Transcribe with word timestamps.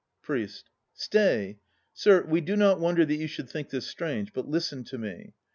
PRIEST. 0.23 0.71
Stay! 0.95 1.59
Sir, 1.93 2.25
we 2.25 2.41
do 2.41 2.55
not 2.55 2.79
wonder 2.79 3.05
that 3.05 3.17
you 3.17 3.27
should 3.27 3.47
think 3.51 3.69
this 3.69 3.85
strange. 3.85 4.33
But 4.33 4.47
listen 4.49 4.83
to 4.85 4.97
me. 4.97 5.35